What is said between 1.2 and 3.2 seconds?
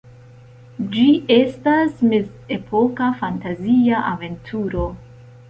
estas mezepoka